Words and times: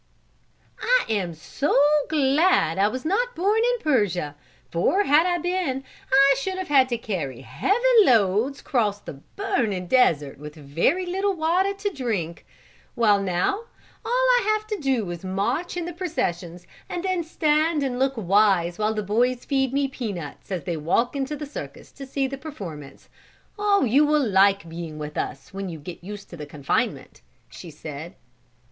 "I 0.81 1.05
am 1.09 1.35
so 1.35 1.77
glad 2.09 2.79
I 2.79 2.87
was 2.87 3.05
not 3.05 3.35
born 3.35 3.59
in 3.59 3.83
Persia, 3.83 4.35
for 4.71 5.03
had 5.03 5.27
I 5.27 5.37
been 5.37 5.83
I 6.11 6.35
should 6.39 6.57
have 6.57 6.69
had 6.69 6.89
to 6.89 6.97
carry 6.97 7.41
heavy 7.41 7.77
loads 8.03 8.57
and 8.57 8.65
cross 8.65 8.99
the 8.99 9.21
burning 9.35 9.85
desert 9.85 10.39
with 10.39 10.55
very 10.55 11.05
little 11.05 11.35
water 11.35 11.75
to 11.75 11.89
drink. 11.91 12.47
While 12.95 13.21
now, 13.21 13.51
all 14.03 14.11
I 14.11 14.41
have 14.47 14.65
to 14.69 14.79
do 14.79 15.07
is 15.11 15.19
to 15.19 15.27
march 15.27 15.77
in 15.77 15.85
the 15.85 15.93
processions 15.93 16.65
and 16.89 17.03
then 17.03 17.23
stand 17.23 17.83
and 17.83 17.99
look 17.99 18.13
wise 18.17 18.79
while 18.79 18.95
the 18.95 19.03
boys 19.03 19.45
feed 19.45 19.71
me 19.71 19.87
peanuts 19.87 20.51
as 20.51 20.63
they 20.63 20.77
walk 20.77 21.15
into 21.15 21.35
the 21.35 21.45
circus 21.45 21.91
to 21.91 22.07
see 22.07 22.25
the 22.25 22.39
performance. 22.39 23.07
Oh, 23.59 23.83
you 23.83 24.03
will 24.07 24.27
like 24.27 24.67
being 24.67 24.97
with 24.97 25.15
us 25.15 25.53
when 25.53 25.69
you 25.69 25.77
get 25.77 26.03
used 26.03 26.31
to 26.31 26.37
the 26.37 26.47
confinement," 26.47 27.21
she 27.51 27.69
said. 27.69 28.15